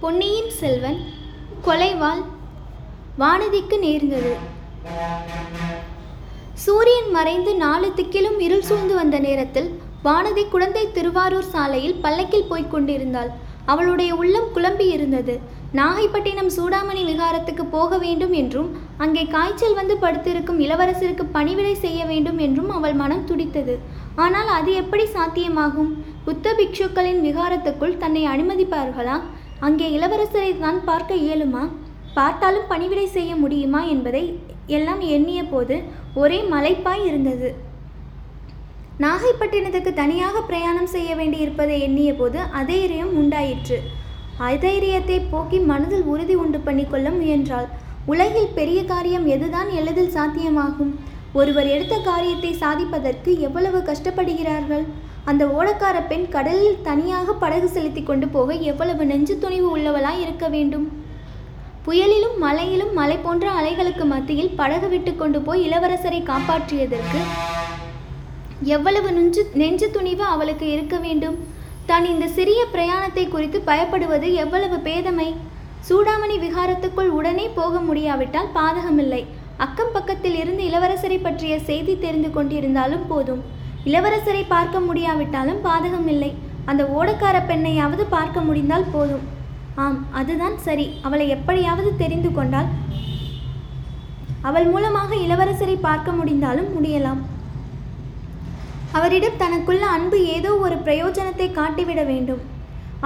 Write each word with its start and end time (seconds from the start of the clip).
பொன்னியின் 0.00 0.50
செல்வன் 0.56 0.98
கொலைவாள் 1.66 2.20
வானதிக்கு 3.20 3.76
நேர்ந்தது. 3.84 4.32
சூரியன் 6.64 7.08
மறைந்து 7.14 7.52
நாலு 7.62 7.88
திக்கிலும் 7.98 8.36
இருள் 8.46 8.66
சூழ்ந்து 8.68 8.94
வந்த 8.98 9.18
நேரத்தில் 9.26 9.68
வானதி 10.06 10.44
குழந்தை 10.54 10.84
திருவாரூர் 10.96 11.48
சாலையில் 11.52 11.96
பல்லக்கில் 12.04 12.48
போய்க் 12.50 12.72
கொண்டிருந்தாள். 12.72 13.30
அவளுடைய 13.72 14.10
உள்ளம் 14.22 14.50
குழம்பி 14.56 14.88
இருந்தது. 14.96 15.36
நாகைப்பட்டினம் 15.80 16.50
சூடாமணி 16.56 17.02
விகாரத்துக்கு 17.12 17.64
போக 17.76 17.98
வேண்டும் 18.04 18.34
என்றும் 18.40 18.68
அங்கே 19.04 19.24
காய்ச்சல் 19.36 19.78
வந்து 19.80 19.96
படுத்திருக்கும் 20.04 20.60
இளவரசருக்கு 20.66 21.26
பணிவிடை 21.38 21.74
செய்ய 21.86 22.00
வேண்டும் 22.12 22.38
என்றும் 22.48 22.70
அவள் 22.76 22.98
மனம் 23.02 23.26
துடித்தது. 23.30 23.76
ஆனால் 24.26 24.52
அது 24.58 24.72
எப்படி 24.82 25.06
சாத்தியமாகும்? 25.16 25.90
புத்த 26.28 26.54
பிக்ஷுக்களின் 26.60 27.20
விகாரத்துக்குள் 27.26 27.98
தன்னை 28.04 28.24
அனுமதிப்பார்களா? 28.34 29.18
அங்கே 29.66 29.86
இளவரசரை 29.96 30.50
தான் 30.64 30.80
பார்க்க 30.88 31.22
இயலுமா? 31.26 31.62
பார்த்தாலும் 32.16 32.68
பணிவிடை 32.72 33.06
செய்ய 33.14 33.32
முடியுமா 33.42 33.80
என்பதை 33.94 34.24
எல்லாம் 34.76 35.02
எண்ணிய 35.14 35.40
போது 35.52 35.76
ஒரே 36.22 36.38
மலைப்பாய் 36.52 37.04
இருந்தது. 37.10 37.48
நாகைப்பட்டினத்துக்கு 39.04 39.90
தனியாக 40.02 40.42
பிரயாணம் 40.50 40.90
செய்ய 40.94 41.10
வேண்டியிருப்பதை 41.20 41.76
எண்ணிய 41.86 42.10
போது 42.20 42.38
அதைரியம் 42.60 43.12
உண்டாயிற்று. 43.22 43.78
அதைரியத்தை 44.50 45.18
போக்கி 45.32 45.58
மனதில் 45.70 46.06
உறுதி 46.12 46.34
உண்டு 46.42 46.58
பண்ணிக்கொள்ள 46.66 47.10
முயன்றாள். 47.18 47.68
உலகில் 48.12 48.54
பெரிய 48.58 48.80
காரியம் 48.92 49.26
எதுதான் 49.34 49.70
எளிதில் 49.80 50.14
சாத்தியமாகும்? 50.16 50.92
ஒருவர் 51.40 51.68
எடுத்த 51.74 51.94
காரியத்தை 52.08 52.52
சாதிப்பதற்கு 52.62 53.30
எவ்வளவு 53.46 53.78
கஷ்டப்படுகிறார்கள்? 53.88 54.84
அந்த 55.30 55.44
ஓடக்கார 55.58 55.96
பெண் 56.10 56.26
கடலில் 56.34 56.82
தனியாக 56.88 57.32
படகு 57.42 57.68
செலுத்தி 57.76 58.02
கொண்டு 58.02 58.26
போக 58.34 58.54
எவ்வளவு 58.70 59.02
நெஞ்சு 59.10 59.34
துணிவு 59.44 59.68
உள்ளவளாய் 59.76 60.20
இருக்க 60.24 60.46
வேண்டும்? 60.54 60.86
புயலிலும் 61.86 62.36
மலையிலும் 62.44 62.92
மலை 62.98 63.16
போன்ற 63.24 63.46
அலைகளுக்கு 63.58 64.04
மத்தியில் 64.12 64.54
படகு 64.60 64.88
விட்டு 64.92 65.12
கொண்டு 65.16 65.40
போய் 65.46 65.64
இளவரசரை 65.66 66.20
காப்பாற்றியதற்கு 66.30 67.20
எவ்வளவு 68.76 69.08
நெஞ்சு 69.18 69.42
நெஞ்சு 69.62 69.88
துணிவு 69.96 70.24
அவளுக்கு 70.34 70.68
இருக்க 70.74 70.96
வேண்டும்? 71.06 71.36
தான் 71.90 72.06
இந்த 72.12 72.28
சிறிய 72.36 72.60
பிரயாணத்தை 72.76 73.26
குறித்து 73.34 73.58
பயப்படுவது 73.70 74.30
எவ்வளவு 74.44 74.78
பேதமை? 74.88 75.28
சூடாமணி 75.88 76.38
விகாரத்துக்குள் 76.44 77.12
உடனே 77.18 77.48
போக 77.58 77.80
முடியாவிட்டால் 77.88 78.54
பாதகமில்லை. 78.56 79.22
அக்கம் 79.64 79.94
பக்கத்தில் 79.98 80.38
இருந்து 80.42 80.62
இளவரசரை 80.70 81.20
பற்றிய 81.28 81.54
செய்தி 81.68 81.94
தெரிந்து 82.06 82.30
கொண்டிருந்தாலும் 82.36 83.06
போதும். 83.12 83.44
இளவரசரை 83.88 84.42
பார்க்க 84.54 84.76
முடியாவிட்டாலும் 84.86 85.60
பாதகமில்லை 85.66 86.30
அந்த 86.70 86.82
ஓடக்கார 86.98 87.36
பெண்ணையாவது 87.50 88.04
பார்க்க 88.14 88.38
முடிந்தால் 88.46 88.90
போதும். 88.94 89.24
ஆம் 89.84 89.98
அதுதான் 90.20 90.56
சரி. 90.66 90.86
அவளை 91.06 91.26
எப்படியாவது 91.36 91.90
தெரிந்து 92.02 92.30
கொண்டால் 92.32 92.70
அவள் 94.48 94.66
மூலமாக 94.72 95.10
இளவரசரை 95.24 95.76
பார்க்க 95.86 96.18
முடிந்தாலும் 96.18 96.70
முடியலாம். 96.76 97.20
அவரிடம் 98.98 99.40
தனக்குள்ள 99.42 99.84
அன்பு 99.96 100.18
ஏதோ 100.36 100.50
ஒரு 100.66 100.76
பிரயோஜனத்தை 100.86 101.48
காட்டிவிட 101.58 102.02
வேண்டும். 102.12 102.42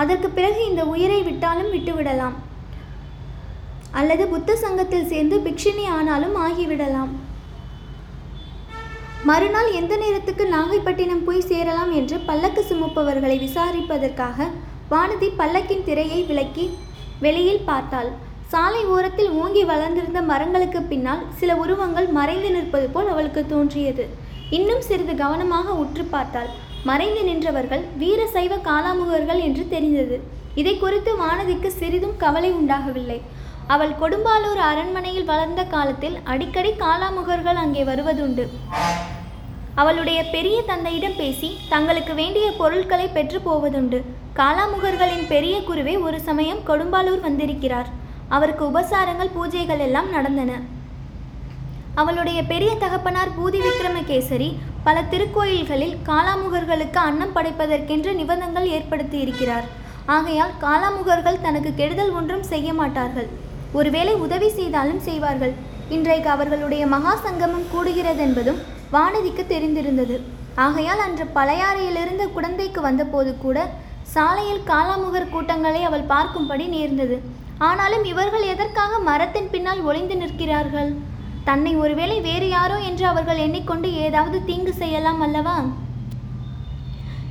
அதற்கு 0.01 0.29
பிறகு 0.37 0.61
இந்த 0.71 0.83
உயிரை 0.93 1.23
விட்டாலும் 1.29 1.73
விட்டுவிடலாம். 1.75 2.37
அல்லது 4.01 4.25
புத்த 4.35 4.57
சங்கத்தில் 4.65 5.11
சேர்ந்து 5.13 5.37
பிக்ஷினி 5.47 5.85
ஆனாலும் 5.99 6.37
ஆகிவிடலாம். 6.47 7.13
மறுநாள் 9.29 9.71
எந்த 9.79 9.95
நேரத்துக்கு 10.03 10.45
நாகைப்பட்டினம் 10.55 11.25
போய் 11.25 11.49
சேரலாம் 11.49 11.91
என்று 11.99 12.17
பல்லக்கு 12.29 12.63
சுமப்பவர்களை 12.69 13.35
விசாரிப்பதற்காக 13.43 14.47
வானதி 14.93 15.29
பல்லக்கின் 15.41 15.85
திரையை 15.89 16.21
விலக்கி 16.29 16.65
வெளியில் 17.25 17.67
பார்த்தாள். 17.71 18.09
சாலை 18.53 18.81
ஓரத்தில் 18.95 19.35
ஓங்கி 19.41 19.63
வளர்ந்திருந்த 19.73 20.21
மரங்களுக்கு 20.31 20.81
பின்னால் 20.93 21.27
சில 21.41 21.57
உருவங்கள் 21.63 22.09
மறைந்து 22.19 22.51
நிற்பது 22.55 22.89
போல் 22.95 23.11
அவளுக்கு 23.13 23.43
தோன்றியது. 23.53 24.07
இன்னும் 24.59 24.87
சிறிது 24.89 25.17
கவனமாக 25.23 25.75
உற்று 25.83 26.07
பார்த்தாள். 26.15 26.51
மறைந்து 26.91 27.23
நின்றவர்கள் 27.29 27.85
வீர 28.03 28.21
சைவ 28.37 28.57
காலாமுகர்கள் 28.71 29.43
என்று 29.49 29.67
தெரிந்தது. 29.75 30.19
இதை 30.63 30.75
குறித்து 30.79 31.13
வானதிக்கு 31.23 31.71
சிறிதும் 31.81 32.17
கவலை 32.25 32.53
உண்டாகவில்லை. 32.61 33.21
அவள் 33.75 33.93
கொடும்பாலூர் 34.01 34.61
அரண்மனையில் 34.71 35.29
வளர்ந்த 35.31 35.63
காலத்தில் 35.75 36.17
அடிக்கடி 36.33 36.73
காலாமுகர்கள் 36.85 37.63
அங்கே 37.65 37.83
வருவதுண்டு. 37.91 38.47
அவளுடைய 39.81 40.21
பெரிய 40.35 40.57
தந்தையிடம் 40.71 41.17
பேசி 41.21 41.49
தங்களுக்கு 41.73 42.13
வேண்டிய 42.21 42.47
பொருட்களை 42.61 43.07
பெற்று 43.17 43.39
போவதுண்டு. 43.47 43.99
காலாமுகர்களின் 44.39 45.27
பெரிய 45.33 45.55
குருவே 45.69 45.95
ஒரு 46.07 46.19
சமயம் 46.29 46.65
கொடும்பாலூர் 46.69 47.23
வந்திருக்கிறார். 47.27 47.89
அவருக்கு 48.37 48.65
உபசாரங்கள் 48.71 49.35
பூஜைகள் 49.37 49.83
எல்லாம் 49.87 50.09
நடந்தன. 50.17 50.53
அவளுடைய 52.01 52.41
பெரிய 52.51 52.73
தகப்பனார் 52.83 53.33
பூதி 53.39 53.61
விக்ரமகேசரி 53.67 54.49
பல 54.87 54.97
திருக்கோயில்களில் 55.13 55.95
காலாமுகர்களுக்கு 56.11 57.01
அன்னம் 57.09 57.35
படைப்பதற்கென்று 57.37 58.13
நிபந்தங்கள் 58.21 58.69
ஏற்படுத்தி 58.77 59.19
இருக்கிறார். 59.25 59.67
ஆகையால் 60.17 60.55
காலாமுகர்கள் 60.65 61.43
தனக்கு 61.47 61.73
கெடுதல் 61.81 62.13
ஒன்றும் 62.21 62.45
செய்ய 62.53 62.69
மாட்டார்கள். 62.81 63.29
ஒருவேளை 63.79 64.15
உதவி 64.27 64.51
செய்தாலும் 64.59 65.03
செய்வார்கள். 65.09 65.55
இன்றைக்கு 65.97 66.31
அவர்களுடைய 66.37 66.85
மகா 66.95 67.15
சங்கமம் 67.27 67.67
கூடுகிறதென்பதும் 67.73 68.61
வானதிக்கு 68.95 69.43
தெரிந்திருந்தது. 69.53 70.17
ஆகையால் 70.65 71.03
அன்று 71.05 71.25
பழையாறையிலிருந்து 71.37 72.25
குடந்தைக்கு 72.37 72.81
வந்தபோது 72.89 73.33
கூட 73.45 73.59
சாலையில் 74.15 74.67
காலாமுகர் 74.71 75.33
கூட்டங்களை 75.35 75.83
அவள் 75.89 76.11
பார்க்கும்படி 76.13 76.65
நேர்ந்தது. 76.77 77.17
ஆனாலும் 77.69 78.05
இவர்கள் 78.13 78.45
எதற்காக 78.53 78.93
மரத்தின் 79.09 79.51
பின்னால் 79.53 79.83
ஒளிந்து 79.89 80.17
நிற்கிறார்கள்? 80.23 80.91
தன்னை 81.49 81.73
ஒருவேளை 81.83 82.17
வேறு 82.27 82.49
யாரோ 82.49 82.77
என்று 82.89 83.05
அவர்கள் 83.11 83.43
எண்ணிக்கொண்டு 83.45 83.89
ஏதாவது 84.07 84.39
தீங்கு 84.49 84.73
செய்யலாம் 84.83 85.21
அல்லவா? 85.27 85.57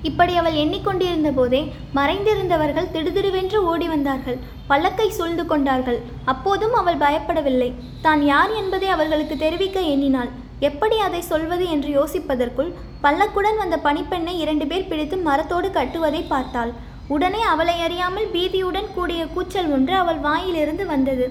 இப்படி 0.09 0.33
அவள் 0.41 0.57
எண்ணிக்கொண்டிருந்த 0.63 1.31
போதே 1.37 1.61
மறைந்திருந்தவர்கள் 1.97 2.91
திடுதிடுவென்று 2.93 3.59
ஓடி 3.71 3.87
வந்தார்கள். 3.87 4.37
பல்லக்கை 4.69 5.07
சூழ்ந்து 5.17 5.45
கொண்டார்கள். 5.45 5.99
அப்போதும் 6.33 6.75
அவள் 6.81 7.01
பயப்படவில்லை. 7.05 7.69
தான் 8.05 8.21
யார் 8.33 8.53
என்பதை 8.61 8.87
அவர்களுக்கு 8.95 9.37
தெரிவிக்க 9.37 9.79
எண்ணினாள். 9.93 10.31
எப்படி 10.67 10.97
அதை 11.07 11.21
சொல்வது 11.31 11.65
என்று 11.73 11.89
யோசிப்பதற்குள் 11.97 12.71
பல்லக்குடன் 13.03 13.59
வந்த 13.61 13.75
பணிப்பெண்ணை 13.85 14.33
இரண்டு 14.43 14.65
பேர் 14.71 14.89
பிடித்து 14.89 15.17
மரத்தோடு 15.27 15.69
கட்டுவதை 15.77 16.21
பார்த்தாள். 16.33 16.71
உடனே 17.07 17.41
அவளை 17.51 17.75
அறியாமல் 17.85 18.27
பீதியுடன் 18.33 18.89
கூடிய 18.95 19.21
கூச்சல் 19.35 19.71
ஒன்று 19.75 19.93
அவள் 20.01 20.19
வாயிலிருந்து 20.27 20.85
வந்தது. 20.85 21.27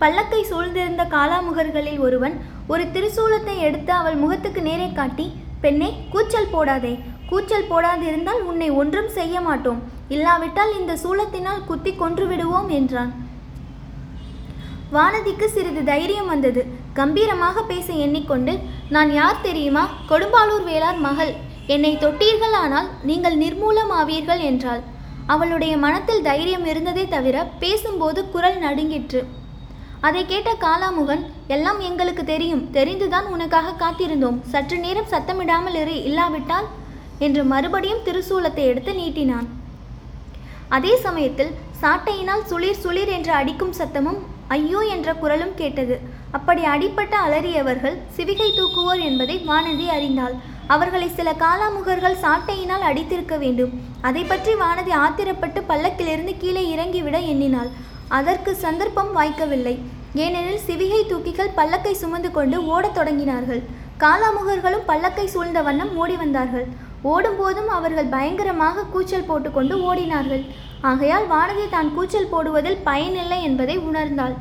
பல்லக்கை 0.00 0.40
சூழ்ந்திருந்த 0.50 1.02
காலாமுகர்களில் 1.14 2.00
ஒருவன் 2.06 2.36
ஒரு 2.72 2.84
திருசூலத்தை 2.94 3.56
எடுத்து 3.66 3.92
அவள் 4.00 4.18
முகத்துக்கு 4.22 4.60
நேரே 4.68 4.88
காட்டி 4.98 5.26
பெண்ணே 5.64 5.88
கூச்சல் 6.12 6.52
போடாதே. 6.52 6.94
கூச்சல் 7.30 7.70
போடாதிருந்தால் 7.70 8.42
உன்னை 8.50 8.68
ஒன்றும் 8.82 9.10
செய்ய 9.18 9.40
மாட்டோம். 9.40 9.80
இல்லாவிட்டால் 10.14 10.72
இந்த 10.80 10.92
சூலத்தினால் 11.02 11.66
குத்தி 11.68 11.92
கொன்று 11.94 12.24
விடுவோம் 12.26 12.70
என்றான். 12.78 13.12
வானதிக்கு 14.94 15.46
சிறிது 15.56 15.82
தைரியம் 15.90 16.30
வந்தது. 16.32 16.62
கம்பீரமாக 16.98 17.62
பேச 17.70 17.88
எண்ணிக்கொண்டு 18.04 18.52
நான் 18.94 19.10
யார் 19.18 19.44
தெரியுமா? 19.48 19.84
கொடும்பாளூர் 20.10 20.64
வேளார் 20.70 20.98
மகள். 21.06 21.32
என்னை 21.74 21.92
தொட்டீர்களானால் 22.04 22.88
நீங்கள் 23.10 23.36
நிர்மூலமாவீர்கள் 23.42 24.42
என்றாள். 24.50 24.82
அவளுடைய 25.34 25.74
மனத்தில் 25.84 26.24
தைரியம் 26.28 26.66
இருந்ததே 26.70 27.04
தவிர 27.14 27.36
பேசும்போது 27.62 28.20
குரல் 28.34 28.58
நடுங்கிற்று. 28.66 29.20
அதை 30.08 30.22
கேட்ட 30.26 30.50
காலாமுகன் 30.64 31.24
எல்லாம் 31.54 31.80
எங்களுக்கு 31.88 32.22
தெரியும். 32.24 32.64
தெரிந்துதான் 32.76 33.26
உனக்காக 33.34 33.74
காத்திருந்தோம். 33.82 34.38
சற்று 34.52 34.78
நேரம் 34.84 35.10
சத்தமிடாமல் 35.14 35.78
இரு 35.82 35.96
இல்லாவிட்டால் 36.10 36.68
என்று 37.26 37.42
மறுபடியும் 37.52 38.04
திருசூலத்தை 38.06 38.64
எடுத்து 38.72 38.92
நீட்டினான். 39.00 39.48
அதே 40.76 40.92
சமயத்தில் 41.06 41.52
சாட்டையினால் 41.82 42.42
சுளிர் 42.50 42.80
சுளிர் 42.82 43.10
என்று 43.16 43.32
அடிக்கும் 43.32 43.76
சத்தமும் 43.78 44.18
ஐயோ 44.56 44.80
என்ற 44.94 45.08
குரலும் 45.20 45.54
கேட்டது. 45.60 45.94
அப்படி 46.36 46.62
அடிப்பட்ட 46.72 47.14
அலறியவர்கள் 47.26 47.96
சிவிகை 48.16 48.48
தூக்குவோர் 48.56 49.02
என்பதை 49.08 49.36
வானதி 49.50 49.86
அறிந்தாள். 49.96 50.34
அவர்களை 50.74 51.08
சில 51.18 51.28
காலாமுகர்கள் 51.44 52.18
சாட்டையினால் 52.24 52.84
அடித்திருக்க 52.88 53.36
வேண்டும். 53.44 53.72
அதை 54.08 54.24
பற்றி 54.24 54.52
வானதி 54.64 54.92
ஆத்திரப்பட்டு 55.04 55.62
பல்லக்கிலிருந்து 55.70 56.34
கீழே 56.42 56.64
இறங்கிவிட 56.74 57.18
எண்ணினாள். 57.32 57.70
அதற்கு 58.18 58.52
சந்தர்ப்பம் 58.64 59.10
வாய்க்கவில்லை. 59.16 59.74
ஏனெனில் 60.24 60.64
சிவிகை 60.68 61.02
தூக்கிகள் 61.08 61.56
பல்லக்கை 61.58 61.94
சுமந்து 62.02 62.30
கொண்டு 62.30 62.58
ஓடத் 62.74 62.96
தொடங்கினார்கள். 62.98 63.62
காலாமுகர்களும் 64.04 64.88
பல்லக்கை 64.90 65.26
சூழ்ந்த 65.34 65.60
வண்ணம் 65.62 65.92
ஓடி 66.02 66.16
வந்தார்கள். 66.16 66.68
ஓடும்போதும் 67.02 67.70
அவர்கள் 67.76 68.12
பயங்கரமாக 68.14 68.84
கூச்சல் 68.92 69.26
போட்டுக்கொண்டு 69.28 69.74
ஓடினார்கள். 69.88 70.44
ஆகையால் 70.90 71.26
வானதி 71.32 71.64
தான் 71.70 71.90
கூச்சல் 71.96 72.30
போடுவதில் 72.32 72.82
பயனில்லை 72.88 73.38
என்பதை 73.48 73.76
உணர்ந்தாள். 73.78 74.36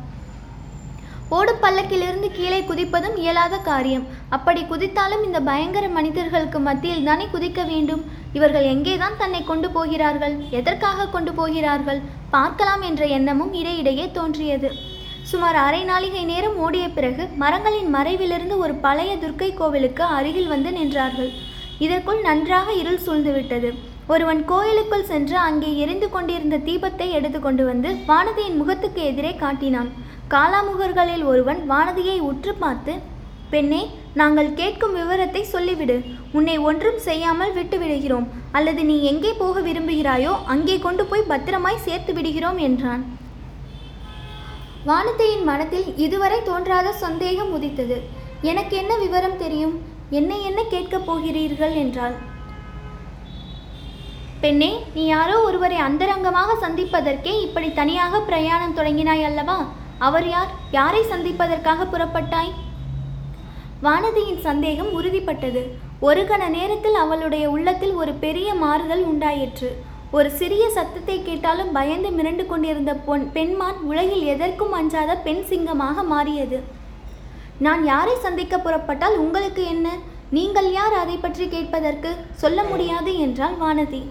ஓடும் 1.37 1.61
பல்லக்கிலிருந்து 1.63 2.27
கீழே 2.35 2.59
குதிப்பதும் 2.69 3.17
இயலாத 3.23 3.55
காரியம். 3.57 4.05
அப்படி 4.35 4.61
குதித்தாலும் 4.61 5.23
இந்த 5.25 5.39
பயங்கர 5.49 5.89
மனிதர்களுக்கு 5.97 6.59
மத்தியில் 6.59 7.03
தானே 7.09 7.25
குதிக்க 7.33 7.63
வேண்டும்? 7.71 8.01
இவர்கள் 8.37 8.69
எங்கேதான் 8.73 9.19
தன்னை 9.21 9.41
கொண்டு 9.43 9.69
போகிறார்கள்? 9.75 10.35
எதற்காக 10.59 11.07
கொண்டு 11.15 11.33
போகிறார்கள்? 11.33 11.99
பார்க்கலாம் 12.35 12.81
என்ற 12.89 13.05
எண்ணமும் 13.17 13.53
இடையிடையே 13.53 14.11
தோன்றியது. 14.17 14.71
சுமார் 15.31 15.57
அரை 15.65 15.83
நாளிகை 15.91 16.23
நேரம் 16.23 16.57
ஓடிய 16.65 16.85
பிறகு 16.89 17.23
மரங்களின் 17.43 17.95
மறைவிலிருந்து 17.95 18.57
ஒரு 18.57 18.73
பழைய 18.85 19.11
துர்க்கை 19.15 19.53
கோவிலுக்கு 19.53 20.03
அருகில் 20.03 20.51
வந்து 20.53 20.71
நின்றார்கள். 20.71 21.31
இதற்குள் 21.85 22.21
நன்றாக 22.27 22.67
இருள் 22.81 23.03
சூழ்ந்துவிட்டது. 23.05 23.69
ஒருவன் 24.13 24.41
கோயிலுக்குள் 24.51 25.09
சென்று 25.11 25.37
அங்கே 25.47 25.69
எரிந்து 25.83 26.07
கொண்டிருந்த 26.13 26.57
தீபத்தை 26.67 27.07
எடுத்து 27.17 27.39
கொண்டு 27.39 27.63
வந்து 27.69 27.89
வானதியின் 28.09 28.59
முகத்துக்கு 28.61 29.01
எதிரே 29.11 29.31
காட்டினான். 29.43 29.89
காலாமுகர்களில் 30.33 31.23
ஒருவன் 31.31 31.61
வானதியை 31.71 32.17
உற்று 32.29 32.53
பார்த்து 32.63 32.93
பெண்ணே 33.53 33.81
நாங்கள் 34.19 34.49
கேட்கும் 34.59 34.95
விவரத்தை 34.99 35.41
சொல்லிவிடு. 35.53 35.95
உன்னை 36.37 36.55
ஒன்றும் 36.69 36.99
செய்யாமல் 37.07 37.53
விட்டு 37.57 37.77
விடுகிறோம். 37.83 38.27
அல்லது 38.57 38.81
நீ 38.89 38.95
எங்கே 39.11 39.31
போக 39.39 39.61
விரும்புகிறாயோ 39.67 40.33
அங்கே 40.53 40.75
கொண்டு 40.85 41.05
போய் 41.11 41.29
பத்திரமாய் 41.31 41.83
சேர்த்து 41.87 42.13
விடுகிறோம் 42.17 42.59
என்றான். 42.67 43.03
வானதியின் 44.89 45.47
மனத்தில் 45.51 45.87
இதுவரை 46.05 46.41
தோன்றாத 46.49 46.91
சந்தேகம் 47.05 47.53
உதித்தது. 47.59 47.97
எனக்கு 48.51 48.75
என்ன 48.81 48.93
விவரம் 49.05 49.39
தெரியும்? 49.43 49.75
என்னை 50.09 50.43
என்ன 50.43 50.63
கேட்கப் 50.63 51.05
போகிறீர்கள் 51.05 51.73
என்றாள். 51.73 52.15
பெண்ணே 54.41 54.83
நீ 54.93 55.05
யாரோ 55.05 55.41
ஒருவரை 55.41 55.77
அந்தரங்கமாக 55.77 56.55
சந்திப்பதற்கே 56.61 57.41
இப்படி 57.41 57.73
தனியாக 57.73 58.19
பிரயாணம் 58.19 58.75
தொடங்கினாய் 58.75 59.23
அல்லவா? 59.23 59.57
அவர் 59.97 60.29
யார்? 60.29 60.47
யாரை 60.71 61.01
சந்திப்பதற்காக 61.03 61.85
புறப்பட்டாய்? 61.85 62.51
வானதியின் 63.83 64.39
சந்தேகம் 64.39 64.91
உறுதிப்பட்டது. 65.01 65.63
ஒரு 65.99 66.23
கண 66.23 66.47
நேரத்தில் 66.47 66.93
அவளுடைய 66.93 67.49
உள்ளத்தில் 67.49 67.93
ஒரு 67.93 68.11
பெரிய 68.11 68.53
மாறுதல் 68.53 69.03
உண்டாயிற்று. 69.03 69.83
ஒரு 70.11 70.31
சிறிய 70.31 70.69
சத்தத்தை 70.69 71.23
கேட்டாலும் 71.23 71.71
பயந்து 71.71 72.09
மிரண்டு 72.09 72.45
கொண்டிருந்த 72.45 72.93
பொன் 72.93 73.31
பெண்மான் 73.31 73.79
உலகில் 73.81 74.21
எதற்கும் 74.21 74.71
அஞ்சாத 74.71 75.15
பெண் 75.15 75.43
சிங்கமாக 75.43 76.03
மாறியது. 76.03 76.77
நான் 77.65 77.81
யாரை 77.91 78.15
சந்திக்க 78.25 78.55
புறப்பட்டால் 78.57 79.15
உங்களுக்கு 79.23 79.63
என்ன? 79.73 79.87
நீங்கள் 80.37 80.67
யார் 80.77 80.95
அதை 81.01 81.15
பற்றி 81.17 81.45
கேட்பதற்கு 81.53 82.09
சொல்ல 82.41 82.59
முடியாது 82.71 83.11
என்றாள் 83.25 83.55
வானதி. 83.63 84.01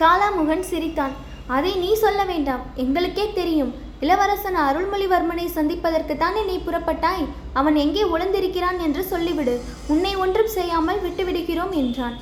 காலாமுகன் 0.00 0.66
சிரித்தான். 0.70 1.14
அதை 1.56 1.72
நீ 1.84 1.90
சொல்ல 2.02 2.20
வேண்டாம். 2.32 2.64
எங்களுக்கே 2.84 3.26
தெரியும். 3.38 3.72
இளவரசன் 4.04 4.58
அருள்மொழிவர்மனை 4.66 5.46
சந்திப்பதற்கு 5.56 6.14
தானே 6.22 6.42
நீ 6.50 6.56
புறப்பட்டாய்? 6.66 7.24
அவன் 7.60 7.76
எங்கே 7.84 8.04
உழந்திருக்கிறான் 8.12 8.78
என்று 8.86 9.02
சொல்லிவிடு. 9.12 9.54
உன்னை 9.94 10.12
ஒன்றும் 10.24 10.52
செய்யாமல் 10.58 11.02
விட்டுவிடுகிறோம் 11.06 11.74
என்றான். 11.82 12.16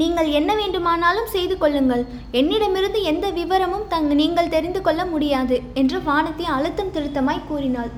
நீங்கள் 0.00 0.28
என்ன 0.38 0.50
வேண்டுமானாலும் 0.54 1.32
செய்து 1.36 1.54
கொள்ளுங்கள். 1.62 2.04
என்னிடமிருந்து 2.40 3.00
எந்த 3.12 3.28
விவரமும் 3.38 3.88
தங் 3.94 4.10
நீங்கள் 4.20 4.52
தெரிந்து 4.56 4.82
கொள்ள 4.82 5.04
முடியாது 5.14 5.58
என்று 5.82 5.98
வானதி 6.10 6.46
அழுத்தம் 6.56 6.94
திருத்தமாய் 6.96 7.48
கூறினாள். 7.48 7.90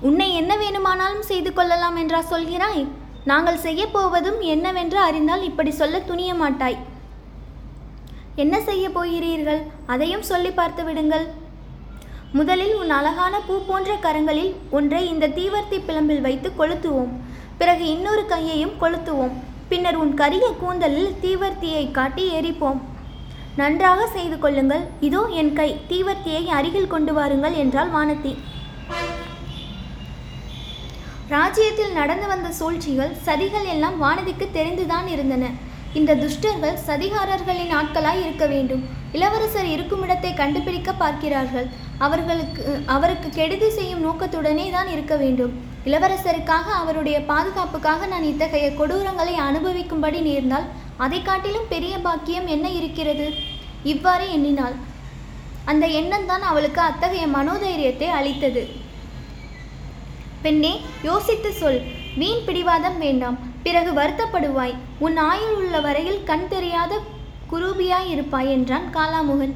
உன்னை 0.00 0.34
என்ன 0.34 0.56
வேணுமானாலும் 0.56 1.22
செய்து 1.22 1.52
கொள்ளலாம் 1.52 1.96
என்றா 1.96 2.20
சொல்கிறாய்? 2.30 2.82
நாங்கள் 3.24 3.62
செய்யப் 3.64 3.92
போவதும் 3.92 4.40
என்னவென்று 4.40 4.98
அறிந்தால் 4.98 5.42
இப்படி 5.42 5.70
சொல்ல 5.70 5.98
துணிய 6.00 6.34
மாட்டாய். 6.34 6.76
என்ன 8.34 8.60
செய்ய 8.60 8.90
போகிறீர்கள்? 8.90 9.62
அதையும் 9.86 10.22
சொல்லி 10.22 10.50
பார்த்து 10.50 10.84
விடுங்கள். 10.84 11.26
முதலில் 12.32 12.74
உன் 12.74 12.90
அழகான 12.90 13.40
பூ 13.40 13.54
போன்ற 13.66 13.94
கரங்களில் 13.94 14.52
ஒன்றை 14.70 15.08
இந்த 15.08 15.30
தீவர்த்தி 15.38 15.78
பிளம்பில் 15.88 16.20
வைத்து 16.20 16.52
கொளுத்துவோம். 16.58 17.12
பிறகு 17.58 17.84
இன்னொரு 17.94 18.26
கையையும் 18.26 18.76
கொளுத்துவோம். 18.80 19.34
பின்னர் 19.68 19.96
உன் 19.96 20.14
கரிய 20.14 20.46
கூந்தலில் 20.60 21.10
தீவர்த்தியை 21.24 21.90
காட்டி 21.90 22.26
எரிப்போம். 22.40 22.78
நன்றாக 23.56 24.06
செய்து 24.06 24.38
கொள்ளுங்கள். 24.38 24.84
இதோ 25.00 25.26
என் 25.40 25.52
கை. 25.52 25.80
தீவர்த்தியை 25.90 26.46
அருகில் 26.46 26.92
கொண்டு 26.94 27.12
வாருங்கள் 27.12 27.52
என்றாள் 27.52 27.90
வானதி. 27.96 28.34
ராஜ்யத்தில் 31.32 31.96
நடந்து 31.98 32.26
வந்த 32.30 32.48
சூழ்ச்சிகள் 32.58 33.10
சதிகள் 33.24 33.66
எல்லாம் 33.72 33.96
வானதிக்கு 34.02 34.46
தெரிந்துதான் 34.56 35.08
இருந்தன. 35.14 35.44
இந்த 35.98 36.12
துஷ்டர்கள் 36.22 36.76
சதிகாரர்களின் 36.86 37.72
ஆட்களாய் 37.78 38.22
இருக்க 38.24 38.44
வேண்டும். 38.52 38.82
இளவரசர் 39.16 39.68
இருக்கும் 39.74 40.02
இடத்தை 40.06 40.32
கண்டுபிடிக்க 40.40 40.90
பார்க்கிறார்கள். 41.02 41.68
அவர்களுக்கு 42.06 42.62
அவருக்கு 42.94 43.28
கெடுதி 43.38 43.68
செய்யும் 43.76 44.04
நோக்கத்துடனே 44.06 44.66
தான் 44.76 44.90
இருக்க 44.94 45.14
வேண்டும். 45.22 45.52
இளவரசருக்காக 45.88 46.66
அவருடைய 46.80 47.18
பாதுகாப்புக்காக 47.30 48.10
நான் 48.14 48.28
இத்தகைய 48.32 48.68
கொடூரங்களை 48.80 49.36
அனுபவிக்கும்படி 49.48 50.20
நேர்ந்தால் 50.30 50.66
அதை 51.04 51.20
காட்டிலும் 51.28 51.70
பெரிய 51.74 51.94
பாக்கியம் 52.08 52.50
என்ன 52.56 52.66
இருக்கிறது? 52.80 53.28
இவ்வாறு 53.92 54.26
எண்ணினாள். 54.36 54.76
அந்த 55.70 55.86
எண்ணம் 56.00 56.28
தான் 56.32 56.44
அவளுக்கு 56.50 56.80
அத்தகைய 56.90 57.24
மனோதைரியத்தை 57.38 58.10
அளித்தது. 58.18 58.62
பெண்ணே 60.42 60.72
யோசித்து 61.08 61.52
சொல். 61.60 61.80
வீண் 62.20 62.44
பிடிவாதம் 62.46 62.98
வேண்டாம். 63.04 63.38
பிறகு 63.64 63.90
வருத்தப்படுவாய். 64.00 64.74
உன் 65.06 65.16
ஆயுள் 65.30 65.56
உள்ள 65.60 65.76
வரையில் 65.86 66.20
கண் 66.28 66.46
தெரியாத 66.52 66.92
குரூபியாய் 67.52 68.08
இருப்பாய் 68.14 68.50
என்றான் 68.56 68.86
காலாமுகன். 68.96 69.54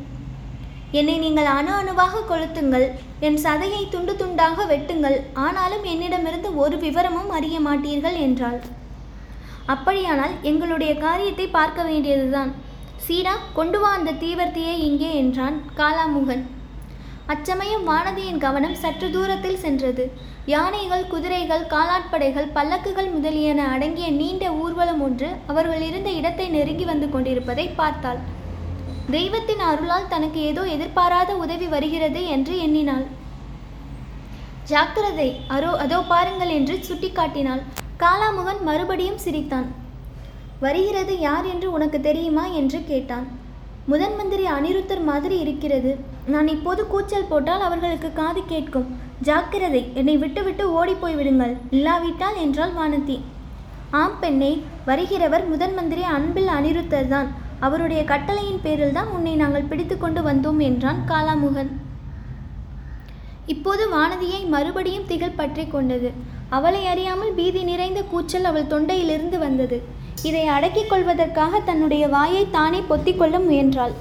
என்னை 0.99 1.15
நீங்கள் 1.25 1.49
அணு 1.59 1.73
அணுவாக 1.73 2.23
கொளுத்துங்கள். 2.31 2.87
என் 3.27 3.39
சதையை 3.45 3.83
துண்டு 3.89 4.15
துண்டாக 4.21 4.67
வெட்டுங்கள். 4.73 5.19
ஆனாலும் 5.45 5.85
என்னிடமிருந்து 5.93 6.51
ஒரு 6.65 6.79
விவரமும் 6.85 7.31
அறிய 7.39 7.59
மாட்டீர்கள் 7.61 8.19
என்றாள். 8.27 8.59
அப்படியானால் 9.75 10.35
எங்களுடைய 10.51 10.93
காரியத்தை 11.05 11.47
பார்க்க 11.59 11.83
வேண்டியதுதான். 11.83 12.51
சீடா 13.07 13.35
கொண்டு 13.59 13.79
வா 13.81 13.91
அந்த 13.99 14.17
தீவர்த்தியை 14.23 14.75
இங்கே 14.89 15.11
என்றான் 15.23 15.57
காலாமுகன். 15.81 16.45
அச்சமயம் 17.33 17.85
வானதியின் 17.89 18.41
கவனம் 18.45 18.79
சற்று 18.83 19.07
தூரத்தில் 19.11 19.61
சென்றது. 19.63 20.05
யானைகள் 20.47 21.05
குதிரைகள் 21.13 21.65
காலாட்படைகள் 21.73 22.49
பல்லக்குகள் 22.55 23.11
முதலியன 23.13 23.67
அடங்கிய 23.75 24.09
நீண்ட 24.11 24.45
ஊர்வலம் 24.63 25.01
ஒன்று 25.01 25.29
அவர்கள் 25.47 25.83
இருந்த 25.89 26.11
இடத்தை 26.11 26.47
நெருங்கி 26.49 26.85
வந்து 26.85 27.09
கொண்டிருப்பதை 27.11 27.67
பார்த்தாள். 27.81 28.21
தெய்வத்தின் 29.11 29.63
அருளால் 29.71 30.09
தனக்கு 30.09 30.41
ஏதோ 30.51 30.63
எதிர்பாராத 30.77 31.31
உதவி 31.37 31.67
வருகிறது 31.67 32.23
என்று 32.27 32.57
எண்ணினாள். 32.59 33.07
ஜாக்கிரதை 34.65 35.29
அரோ 35.49 35.71
அதோ 35.85 36.01
பாருங்கள் 36.13 36.53
என்று 36.59 36.75
சுட்டிக்காட்டினாள். 36.89 37.63
காலாமுகன் 38.03 38.61
மறுபடியும் 38.63 39.23
சிரித்தான். 39.27 39.69
வருகிறது 40.61 41.15
யார் 41.19 41.47
என்று 41.55 41.71
உனக்கு 41.73 42.01
தெரியுமா? 42.01 42.47
என்று 42.61 42.81
கேட்டான். 42.91 43.27
முதன் 43.91 44.17
மந்திரி 44.19 44.45
அனிருத்தர் 44.57 45.01
மாதிரி 45.09 45.37
இருக்கிறது. 45.45 45.93
நான் 46.33 46.49
இப்போது 46.55 46.83
கூச்சல் 46.91 47.29
போட்டால் 47.31 47.65
அவர்களுக்கு 47.67 48.09
காது 48.19 48.41
கேட்கும். 48.53 48.89
ஜாக்கிரதை 49.29 49.81
என்னை 50.01 50.15
விட்டுவிட்டு 50.23 50.65
ஓடிப்போய் 50.79 51.17
விடுங்கள். 51.19 51.55
இல்லாவிட்டால் 51.77 52.39
என்றால் 52.45 52.75
வானதி. 52.79 53.17
ஆம் 54.01 54.19
பெண்ணே 54.21 54.51
வருகிறவர் 54.89 55.45
முதன் 55.53 55.75
மந்திரி 55.79 56.05
அன்பில் 56.17 56.51
அனிருத்தர் 56.59 57.11
தான். 57.15 57.31
அவருடைய 57.67 58.03
கட்டளையின் 58.13 58.63
பேரில் 58.67 58.95
தான் 58.99 59.11
உன்னை 59.17 59.35
நாங்கள் 59.43 59.69
பிடித்து 59.71 59.97
கொண்டு 60.05 60.23
வந்தோம் 60.29 60.61
என்றான் 60.69 61.01
காலாமுகன். 61.11 61.73
இப்போது 63.55 63.85
வானதியை 63.97 64.41
மறுபடியும் 64.55 65.09
திகழ் 65.11 65.39
பற்றி 65.41 65.65
கொண்டது. 65.67 66.11
அவளை 66.59 66.83
அறியாமல் 66.93 67.37
பீதி 67.39 67.63
நிறைந்த 67.71 68.01
கூச்சல் 68.13 68.49
அவள் 68.51 68.71
தொண்டையிலிருந்து 68.73 69.39
வந்தது. 69.47 69.79
இதை 70.23 70.47
அடக்கிக் 70.47 70.91
கொள்வதற்காக 70.91 71.61
தன்னுடைய 71.61 72.09
வாயை 72.09 72.47
தானே 72.51 72.81
பொத்திக்கொள்ள 72.91 73.37
முயன்றாள். 73.45 73.95